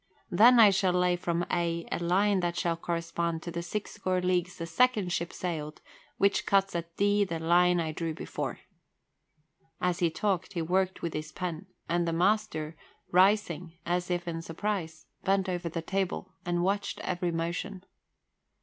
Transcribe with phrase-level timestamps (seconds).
[0.31, 4.19] Then I shall lay from A a line that shall correspond to the six score
[4.19, 5.79] leagues the second ship sailed,
[6.17, 8.61] which cuts at D the line I drew before."
[9.79, 12.75] As he talked, he worked with his pen, and the master,
[13.11, 17.83] rising as if in surprise, bent over the table and watched every motion.